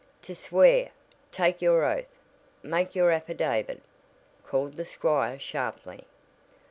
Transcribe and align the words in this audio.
"To 0.23 0.33
swear 0.33 0.89
take 1.31 1.61
your 1.61 1.85
oath 1.85 2.07
make 2.63 2.95
your 2.95 3.11
affidavit," 3.11 3.83
called 4.43 4.73
the 4.73 4.83
squire 4.83 5.37
sharply. 5.37 6.05